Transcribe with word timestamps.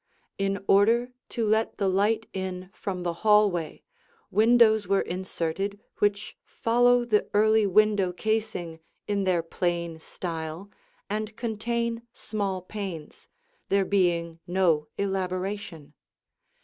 In 0.39 0.65
order 0.67 1.11
to 1.29 1.45
let 1.45 1.77
the 1.77 1.87
light 1.87 2.25
in 2.33 2.71
from 2.73 3.03
the 3.03 3.13
hallway, 3.21 3.83
windows 4.31 4.87
were 4.87 5.01
inserted 5.01 5.79
which 5.99 6.35
follow 6.43 7.05
the 7.05 7.29
early 7.35 7.67
window 7.67 8.11
casing 8.11 8.79
in 9.07 9.25
their 9.25 9.43
plain 9.43 9.99
style 9.99 10.71
and 11.07 11.35
contain 11.37 12.01
small 12.13 12.63
panes, 12.63 13.27
there 13.69 13.85
being 13.85 14.39
no 14.47 14.87
elaboration. 14.97 15.93